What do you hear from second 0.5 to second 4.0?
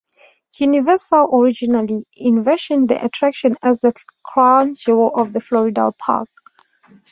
Universal originally envisioned the attraction as the